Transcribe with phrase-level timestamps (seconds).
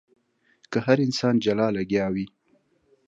[0.71, 2.25] که هر انسان جلا لګيا وي.